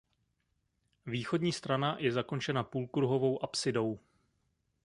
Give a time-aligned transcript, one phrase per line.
[1.05, 3.99] Východní strana je zakončena půlkruhovou apsidou.